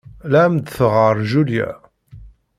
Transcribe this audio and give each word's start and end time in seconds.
La 0.31 0.39
am-d-teɣɣar 0.45 1.15
Julia. 1.29 1.69